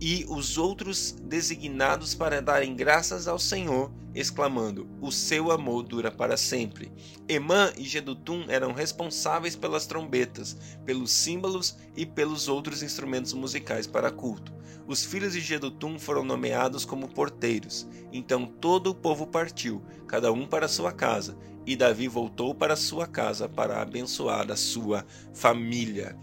e 0.00 0.26
os 0.28 0.58
outros 0.58 1.12
designados 1.22 2.16
para 2.16 2.42
darem 2.42 2.74
graças 2.74 3.28
ao 3.28 3.38
Senhor, 3.38 3.92
exclamando: 4.16 4.88
O 5.00 5.12
seu 5.12 5.52
amor 5.52 5.82
dura 5.82 6.10
para 6.10 6.36
sempre. 6.36 6.90
Emã 7.28 7.70
e 7.76 7.84
Gedutum 7.84 8.46
eram 8.48 8.72
responsáveis 8.72 9.54
pelas 9.54 9.86
trombetas, 9.86 10.56
pelos 10.84 11.12
símbolos 11.12 11.76
e 11.94 12.06
pelos 12.06 12.48
outros 12.48 12.82
instrumentos 12.82 13.34
musicais 13.34 13.86
para 13.86 14.10
culto. 14.10 14.54
Os 14.86 15.04
filhos 15.04 15.34
de 15.34 15.40
Gedutum 15.40 15.98
foram 15.98 16.24
nomeados 16.24 16.84
como 16.84 17.08
porteiros. 17.08 17.86
Então 18.10 18.46
todo 18.46 18.90
o 18.90 18.94
povo 18.94 19.26
partiu, 19.26 19.82
cada 20.06 20.32
um 20.32 20.46
para 20.46 20.68
sua 20.68 20.92
casa, 20.92 21.36
e 21.66 21.76
Davi 21.76 22.08
voltou 22.08 22.54
para 22.54 22.76
sua 22.76 23.06
casa 23.06 23.48
para 23.48 23.82
abençoar 23.82 24.50
a 24.50 24.56
sua 24.56 25.04
família. 25.34 26.16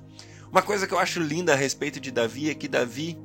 Uma 0.50 0.62
coisa 0.62 0.88
que 0.88 0.94
eu 0.94 1.00
acho 1.00 1.20
linda 1.20 1.54
a 1.54 1.58
respeito 1.58 2.00
de 2.00 2.12
Davi 2.12 2.50
é 2.50 2.56
que 2.56 2.68
Davi, 2.68 3.20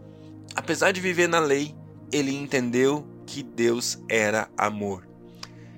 apesar 0.54 0.92
de 0.92 1.00
viver 1.00 1.28
na 1.28 1.38
lei, 1.38 1.74
ele 2.10 2.34
entendeu 2.34 3.06
que 3.28 3.42
Deus 3.42 4.02
era 4.08 4.48
amor. 4.56 5.06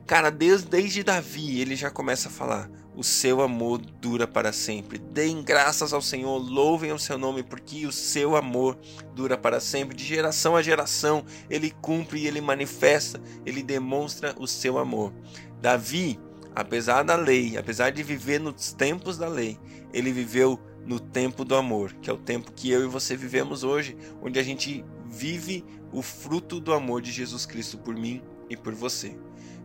Cara, 0.07 0.31
Deus 0.31 0.63
desde 0.63 1.03
Davi, 1.03 1.61
ele 1.61 1.75
já 1.75 1.91
começa 1.91 2.29
a 2.29 2.31
falar: 2.31 2.71
"O 2.95 3.03
seu 3.03 3.43
amor 3.43 3.79
dura 3.79 4.25
para 4.25 4.53
sempre. 4.53 4.99
Deem 4.99 5.43
graças 5.43 5.93
ao 5.93 6.01
Senhor, 6.01 6.39
louvem 6.39 6.93
o 6.93 6.99
seu 6.99 7.19
nome, 7.19 7.43
porque 7.43 7.87
o 7.87 7.93
seu 7.93 8.37
amor 8.37 8.79
dura 9.17 9.37
para 9.37 9.59
sempre. 9.59 9.97
De 9.97 10.05
geração 10.05 10.55
a 10.55 10.63
geração, 10.63 11.25
ele 11.51 11.73
cumpre 11.83 12.25
ele 12.25 12.41
manifesta, 12.41 13.21
ele 13.45 13.65
demonstra 13.65 14.33
o 14.39 14.47
seu 14.47 14.79
amor." 14.79 15.13
Davi, 15.61 16.21
apesar 16.55 17.03
da 17.03 17.17
lei, 17.17 17.59
apesar 17.59 17.91
de 17.91 18.03
viver 18.05 18.39
nos 18.39 18.73
tempos 18.73 19.19
da 19.19 19.27
lei, 19.27 19.59
ele 19.93 20.13
viveu 20.13 20.59
no 20.87 21.01
tempo 21.01 21.45
do 21.45 21.57
amor, 21.57 21.93
que 21.95 22.09
é 22.09 22.13
o 22.13 22.17
tempo 22.17 22.53
que 22.53 22.71
eu 22.71 22.85
e 22.85 22.87
você 22.87 23.17
vivemos 23.17 23.65
hoje, 23.65 23.97
onde 24.23 24.39
a 24.39 24.43
gente 24.43 24.85
vive 25.05 25.65
o 25.93 26.03
fruto 26.03 26.61
do 26.61 26.73
amor 26.73 27.03
de 27.03 27.13
Jesus 27.13 27.47
Cristo 27.47 27.79
por 27.79 27.95
mim 27.95 28.23
e 28.49 28.57
por 28.57 28.75
você. 28.75 29.17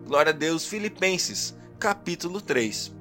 Glória 0.05 0.31
a 0.31 0.33
Deus, 0.33 0.65
Filipenses, 0.65 1.55
capítulo 1.79 2.41
3. 2.41 2.93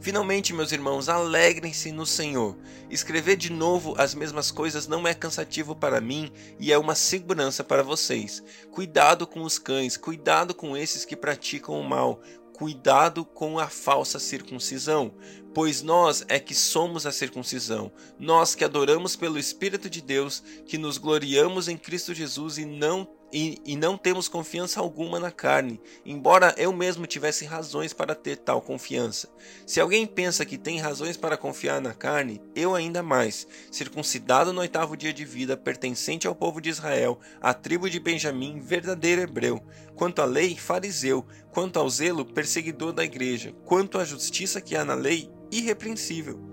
Finalmente, 0.00 0.52
meus 0.52 0.72
irmãos, 0.72 1.08
alegrem-se 1.08 1.92
no 1.92 2.04
Senhor. 2.04 2.58
Escrever 2.90 3.36
de 3.36 3.52
novo 3.52 3.94
as 3.96 4.14
mesmas 4.14 4.50
coisas 4.50 4.88
não 4.88 5.06
é 5.06 5.14
cansativo 5.14 5.76
para 5.76 6.00
mim 6.00 6.32
e 6.58 6.72
é 6.72 6.78
uma 6.78 6.96
segurança 6.96 7.62
para 7.62 7.84
vocês. 7.84 8.42
Cuidado 8.72 9.28
com 9.28 9.42
os 9.42 9.60
cães, 9.60 9.96
cuidado 9.96 10.54
com 10.54 10.76
esses 10.76 11.04
que 11.04 11.14
praticam 11.14 11.78
o 11.78 11.88
mal, 11.88 12.20
cuidado 12.52 13.24
com 13.24 13.58
a 13.58 13.68
falsa 13.68 14.18
circuncisão, 14.18 15.14
Pois 15.54 15.82
nós 15.82 16.24
é 16.28 16.38
que 16.40 16.54
somos 16.54 17.04
a 17.06 17.12
circuncisão, 17.12 17.92
nós 18.18 18.54
que 18.54 18.64
adoramos 18.64 19.16
pelo 19.16 19.38
Espírito 19.38 19.90
de 19.90 20.00
Deus, 20.00 20.42
que 20.66 20.78
nos 20.78 20.96
gloriamos 20.96 21.68
em 21.68 21.76
Cristo 21.76 22.14
Jesus 22.14 22.58
e 22.58 22.64
não 22.64 23.06
e, 23.32 23.60
e, 23.64 23.76
não 23.76 23.96
temos 23.96 24.28
confiança 24.28 24.78
alguma 24.78 25.18
na 25.18 25.30
carne, 25.30 25.80
embora 26.04 26.54
eu 26.58 26.72
mesmo 26.72 27.06
tivesse 27.06 27.46
razões 27.46 27.92
para 27.92 28.14
ter 28.14 28.36
tal 28.36 28.60
confiança. 28.60 29.28
Se 29.66 29.80
alguém 29.80 30.06
pensa 30.06 30.44
que 30.44 30.58
tem 30.58 30.78
razões 30.78 31.16
para 31.16 31.36
confiar 31.36 31.80
na 31.80 31.94
carne, 31.94 32.42
eu 32.54 32.74
ainda 32.74 33.02
mais, 33.02 33.46
circuncidado 33.70 34.52
no 34.52 34.60
oitavo 34.60 34.96
dia 34.96 35.12
de 35.12 35.24
vida, 35.24 35.56
pertencente 35.56 36.26
ao 36.26 36.34
povo 36.34 36.60
de 36.60 36.68
Israel, 36.68 37.18
à 37.40 37.54
tribo 37.54 37.88
de 37.88 37.98
Benjamim, 37.98 38.60
verdadeiro 38.60 39.22
hebreu, 39.22 39.62
quanto 39.94 40.20
à 40.20 40.26
lei, 40.26 40.56
fariseu, 40.56 41.26
quanto 41.50 41.78
ao 41.78 41.88
zelo, 41.88 42.26
perseguidor 42.26 42.92
da 42.92 43.04
igreja, 43.04 43.54
quanto 43.64 43.98
à 43.98 44.04
justiça 44.04 44.60
que 44.60 44.76
há 44.76 44.84
na 44.84 44.94
lei, 44.94 45.30
irrepreensível. 45.50 46.52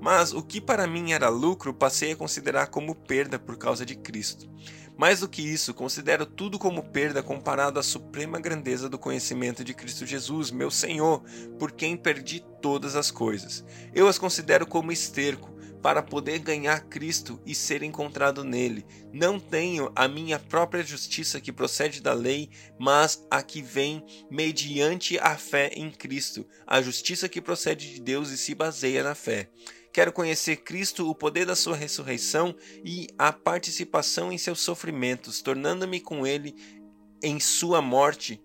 Mas 0.00 0.32
o 0.32 0.42
que 0.42 0.60
para 0.60 0.86
mim 0.86 1.12
era 1.12 1.28
lucro, 1.28 1.72
passei 1.72 2.12
a 2.12 2.16
considerar 2.16 2.68
como 2.68 2.94
perda 2.94 3.38
por 3.38 3.56
causa 3.56 3.84
de 3.84 3.96
Cristo. 3.96 4.48
Mais 4.96 5.20
do 5.20 5.28
que 5.28 5.42
isso, 5.42 5.74
considero 5.74 6.24
tudo 6.24 6.58
como 6.58 6.82
perda 6.82 7.22
comparado 7.22 7.78
à 7.78 7.82
suprema 7.82 8.40
grandeza 8.40 8.88
do 8.88 8.98
conhecimento 8.98 9.62
de 9.62 9.74
Cristo 9.74 10.06
Jesus, 10.06 10.50
meu 10.50 10.70
Senhor, 10.70 11.22
por 11.58 11.72
quem 11.72 11.96
perdi 11.96 12.42
todas 12.62 12.96
as 12.96 13.10
coisas. 13.10 13.64
Eu 13.94 14.08
as 14.08 14.18
considero 14.18 14.66
como 14.66 14.90
esterco, 14.90 15.56
para 15.86 16.02
poder 16.02 16.40
ganhar 16.40 16.80
Cristo 16.88 17.40
e 17.46 17.54
ser 17.54 17.84
encontrado 17.84 18.42
nele. 18.42 18.84
Não 19.12 19.38
tenho 19.38 19.92
a 19.94 20.08
minha 20.08 20.36
própria 20.36 20.82
justiça 20.82 21.40
que 21.40 21.52
procede 21.52 22.00
da 22.00 22.12
lei, 22.12 22.50
mas 22.76 23.24
a 23.30 23.40
que 23.40 23.62
vem 23.62 24.04
mediante 24.28 25.16
a 25.20 25.36
fé 25.36 25.70
em 25.76 25.88
Cristo, 25.92 26.44
a 26.66 26.82
justiça 26.82 27.28
que 27.28 27.40
procede 27.40 27.94
de 27.94 28.00
Deus 28.00 28.30
e 28.30 28.36
se 28.36 28.52
baseia 28.52 29.04
na 29.04 29.14
fé. 29.14 29.48
Quero 29.96 30.12
conhecer 30.12 30.56
Cristo, 30.56 31.08
o 31.08 31.14
poder 31.14 31.46
da 31.46 31.56
sua 31.56 31.74
ressurreição 31.74 32.54
e 32.84 33.08
a 33.16 33.32
participação 33.32 34.30
em 34.30 34.36
seus 34.36 34.60
sofrimentos, 34.60 35.40
tornando-me 35.40 36.00
com 36.00 36.26
ele 36.26 36.54
em 37.22 37.40
sua 37.40 37.80
morte, 37.80 38.38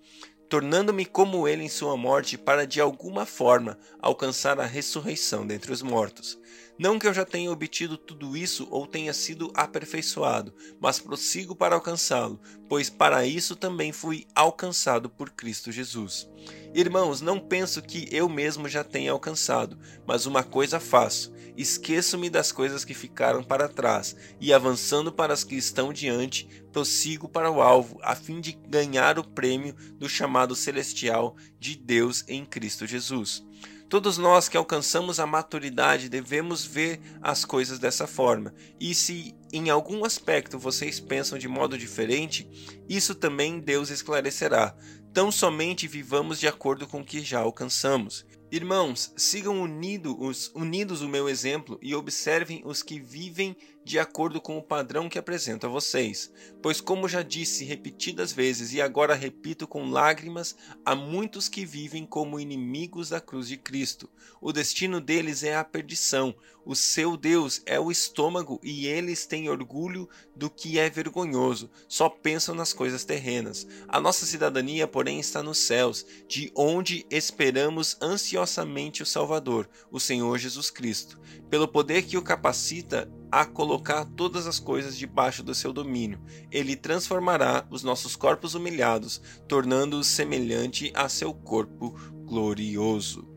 tornando-me 0.48 1.06
como 1.06 1.50
ele 1.50 1.66
em 1.66 1.68
sua 1.68 1.98
morte, 1.98 2.38
para 2.38 2.66
de 2.66 2.80
alguma 2.80 3.26
forma 3.26 3.78
alcançar 4.00 4.62
a 4.62 4.66
ressurreição 4.66 5.46
dentre 5.46 5.74
os 5.74 5.82
mortos. 5.82 6.40
Não 6.78 6.98
que 6.98 7.08
eu 7.08 7.14
já 7.14 7.24
tenha 7.24 7.52
obtido 7.52 7.98
tudo 7.98 8.36
isso 8.36 8.68
ou 8.72 8.88
tenha 8.88 9.14
sido 9.14 9.52
aperfeiçoado, 9.54 10.54
mas 10.80 11.00
prossigo 11.00 11.56
para 11.56 11.76
alcançá-lo, 11.76 12.40
pois 12.68 12.90
para 12.90 13.26
isso 13.26 13.56
também 13.56 13.92
fui 13.92 14.26
alcançado 14.34 15.10
por 15.10 15.30
Cristo 15.30 15.72
Jesus. 15.72 16.28
Irmãos, 16.74 17.22
não 17.22 17.40
penso 17.40 17.82
que 17.82 18.08
eu 18.12 18.28
mesmo 18.30 18.68
já 18.68 18.84
tenha 18.84 19.12
alcançado, 19.12 19.78
mas 20.08 20.26
uma 20.26 20.44
coisa 20.44 20.80
faço: 20.80 21.34
esqueço-me 21.56 22.30
das 22.30 22.52
coisas 22.52 22.86
que 22.86 22.94
ficaram 22.94 23.44
para 23.44 23.68
trás 23.68 24.16
e, 24.40 24.54
avançando 24.54 25.12
para 25.12 25.34
as 25.34 25.44
que 25.44 25.56
estão 25.56 25.92
diante, 25.92 26.48
prossigo 26.72 27.28
para 27.28 27.52
o 27.52 27.62
alvo, 27.62 28.00
a 28.02 28.16
fim 28.16 28.40
de 28.40 28.54
ganhar 28.54 29.20
o 29.20 29.24
prêmio 29.24 29.76
do 30.00 30.08
chamado 30.08 30.56
celestial 30.56 31.36
de 31.60 31.76
Deus 31.76 32.24
em 32.28 32.46
Cristo 32.46 32.88
Jesus. 32.88 33.46
Todos 33.92 34.18
nós 34.18 34.48
que 34.48 34.56
alcançamos 34.56 35.20
a 35.20 35.28
maturidade 35.28 36.08
devemos 36.08 36.66
ver 36.66 37.02
as 37.22 37.44
coisas 37.44 37.78
dessa 37.78 38.08
forma. 38.08 38.54
E 38.80 38.96
se 38.96 39.36
em 39.52 39.70
algum 39.70 40.06
aspecto 40.06 40.58
vocês 40.58 40.98
pensam 40.98 41.38
de 41.38 41.50
modo 41.50 41.78
diferente, 41.78 42.50
isso 42.88 43.14
também 43.14 43.60
Deus 43.60 43.90
esclarecerá. 43.90 44.74
Tão 45.14 45.30
somente 45.30 45.90
vivamos 45.90 46.40
de 46.40 46.48
acordo 46.48 46.88
com 46.88 47.02
o 47.02 47.06
que 47.06 47.20
já 47.20 47.40
alcançamos. 47.40 48.26
Irmãos, 48.50 49.12
sigam 49.18 49.62
unidos, 49.62 50.50
unidos 50.56 51.02
o 51.02 51.10
meu 51.10 51.28
exemplo 51.28 51.78
e 51.82 51.94
observem 51.94 52.62
os 52.64 52.82
que 52.82 52.98
vivem 52.98 53.58
de 53.84 53.98
acordo 53.98 54.40
com 54.40 54.58
o 54.58 54.64
padrão 54.64 55.10
que 55.10 55.18
apresento 55.18 55.66
a 55.66 55.70
vocês. 55.70 56.32
Pois, 56.62 56.80
como 56.80 57.10
já 57.10 57.24
disse 57.24 57.66
repetidas 57.66 58.32
vezes 58.32 58.74
e 58.74 58.82
agora 58.82 59.16
repito 59.16 59.68
com 59.68 59.90
lágrimas, 59.90 60.56
há 60.86 60.96
muitos 60.96 61.50
que 61.50 61.66
vivem 61.66 62.06
como 62.06 62.40
inimigos 62.40 63.10
da 63.10 63.20
cruz 63.20 63.48
de 63.48 63.58
Cristo. 63.58 64.10
O 64.40 64.52
destino 64.52 65.02
deles 65.02 65.44
é 65.44 65.56
a 65.56 65.64
perdição. 65.64 66.36
O 66.64 66.76
seu 66.76 67.18
Deus 67.18 67.64
é 67.66 67.80
o 67.80 67.90
estômago 67.90 68.60
e 68.64 68.86
eles 68.86 69.26
têm 69.26 69.50
orgulho 69.50 70.08
do 70.36 70.48
que 70.48 70.78
é 70.78 70.90
vergonhoso. 70.90 71.72
Só 71.88 72.08
pensam 72.08 72.54
nas 72.54 72.72
coisas 72.72 73.04
terrenas. 73.04 73.68
A 73.88 74.00
nossa 74.00 74.28
cidadania, 74.28 74.88
porém, 74.88 75.20
está 75.20 75.42
nos 75.42 75.58
céus, 75.58 76.06
de 76.28 76.52
onde 76.56 77.06
esperamos 77.10 77.98
ansiosamente 78.00 79.02
o 79.02 79.08
Salvador, 79.08 79.68
o 79.90 80.00
Senhor 80.00 80.38
Jesus 80.38 80.70
Cristo. 80.70 81.20
Pelo 81.50 81.68
poder 81.68 82.04
que 82.04 82.18
o 82.18 82.22
capacita, 82.22 83.12
a 83.32 83.46
colocar 83.46 84.04
todas 84.04 84.46
as 84.46 84.60
coisas 84.60 84.98
debaixo 84.98 85.42
do 85.42 85.56
seu 85.56 85.72
domínio. 85.72 86.20
Ele 86.52 86.76
transformará 86.76 87.66
os 87.70 87.84
nossos 87.84 88.16
corpos 88.16 88.56
humilhados, 88.56 89.22
tornando-os 89.48 90.08
semelhante 90.08 90.92
a 90.94 91.08
seu 91.08 91.34
corpo 91.34 91.96
glorioso. 92.26 93.28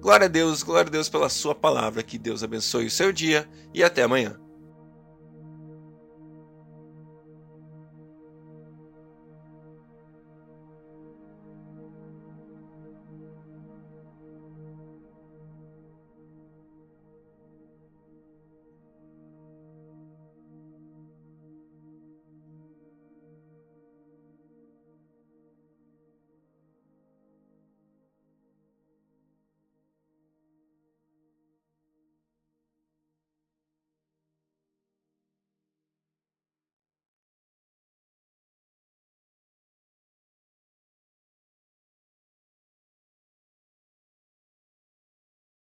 Glória 0.00 0.26
a 0.26 0.28
Deus, 0.28 0.62
glória 0.62 0.88
a 0.88 0.92
Deus 0.92 1.08
pela 1.08 1.28
sua 1.28 1.54
palavra. 1.54 2.02
Que 2.02 2.16
Deus 2.16 2.42
abençoe 2.42 2.86
o 2.86 2.90
seu 2.90 3.12
dia 3.12 3.48
e 3.74 3.82
até 3.82 4.02
amanhã. 4.02 4.38